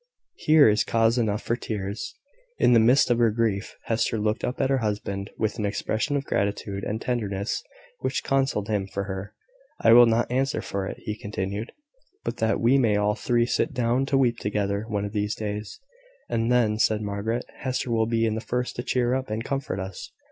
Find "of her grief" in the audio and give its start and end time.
3.11-3.75